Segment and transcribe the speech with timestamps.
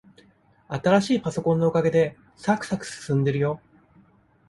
[0.67, 3.61] 新しいパソコンのおかげで、さくさく進んでるよ。